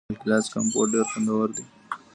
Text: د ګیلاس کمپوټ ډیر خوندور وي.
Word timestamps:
د 0.09 0.11
ګیلاس 0.21 0.45
کمپوټ 0.53 0.85
ډیر 0.93 1.05
خوندور 1.11 1.47
وي. 1.55 1.65